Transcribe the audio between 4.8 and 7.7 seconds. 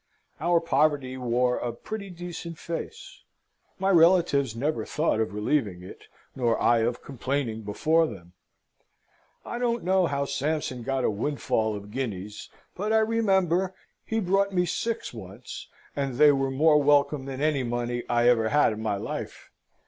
thought of relieving it, nor I of complaining